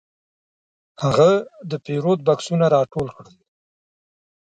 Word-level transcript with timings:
هغه 1.03 1.31
د 1.69 1.71
پیرود 1.85 2.19
بکسونه 2.27 2.65
راټول 2.75 3.07
کړل. 3.17 3.35